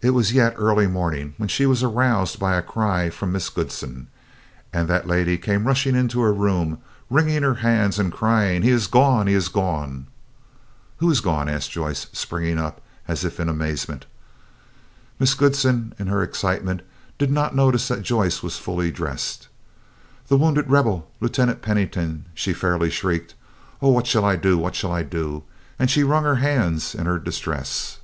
It 0.00 0.12
was 0.14 0.32
yet 0.32 0.54
early 0.56 0.86
morning 0.86 1.34
when 1.36 1.50
she 1.50 1.66
was 1.66 1.82
aroused 1.82 2.38
by 2.38 2.56
a 2.56 2.62
cry 2.62 3.10
from 3.10 3.30
Miss 3.32 3.50
Goodsen, 3.50 4.06
and 4.72 4.88
that 4.88 5.06
lady 5.06 5.36
came 5.36 5.66
rushing 5.66 5.94
into 5.94 6.22
her 6.22 6.32
room, 6.32 6.78
wringing 7.10 7.42
her 7.42 7.56
hands 7.56 7.98
and 7.98 8.10
crying, 8.10 8.62
"He 8.62 8.70
is 8.70 8.86
gone! 8.86 9.26
He 9.26 9.34
is 9.34 9.48
gone!" 9.48 10.06
"Who 10.96 11.10
is 11.10 11.20
gone?" 11.20 11.50
asked 11.50 11.72
Joyce, 11.72 12.06
springing 12.14 12.58
up 12.58 12.80
as 13.06 13.22
if 13.22 13.38
in 13.38 13.50
amazement. 13.50 14.06
Miss 15.18 15.34
Goodsen, 15.34 15.92
in 15.98 16.06
her 16.06 16.22
excitement 16.22 16.80
did 17.18 17.30
not 17.30 17.54
notice 17.54 17.86
that 17.88 18.00
Joyce 18.00 18.42
was 18.42 18.56
fully 18.56 18.90
dressed. 18.90 19.48
"The 20.28 20.38
wounded 20.38 20.70
Rebel, 20.70 21.10
Lieutenant 21.20 21.60
Pennington," 21.60 22.24
she 22.32 22.54
fairly 22.54 22.88
shrieked. 22.88 23.34
"Oh! 23.82 23.90
what 23.90 24.06
shall 24.06 24.24
I 24.24 24.36
do? 24.36 24.56
What 24.56 24.74
shall 24.74 24.92
I 24.92 25.02
do?" 25.02 25.42
and 25.78 25.90
she 25.90 26.02
wrung 26.02 26.24
her 26.24 26.36
hands 26.36 26.94
in 26.94 27.04
her 27.04 27.18
distress. 27.18 27.98